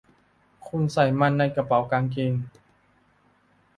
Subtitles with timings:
[0.67, 2.33] คุณใส่มันในกระเป๋ากางเกง